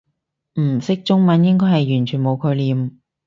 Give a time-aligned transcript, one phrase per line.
[0.59, 2.99] 唔識中文應該係完全冇概念